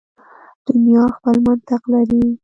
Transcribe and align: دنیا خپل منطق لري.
دنیا 0.65 1.03
خپل 1.15 1.35
منطق 1.45 1.81
لري. 1.93 2.23